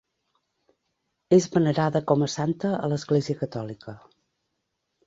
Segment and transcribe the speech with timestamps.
[1.37, 3.97] És venerada com a santa a l'Església catòlica.